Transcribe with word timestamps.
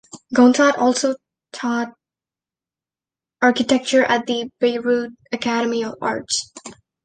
Gontard 0.33 0.79
also 0.79 1.15
taught 1.53 1.93
architecture 3.39 4.03
at 4.05 4.25
the 4.25 4.49
Bayreuth 4.59 5.11
Academy 5.31 5.83
of 5.83 5.93
Arts. 6.01 6.51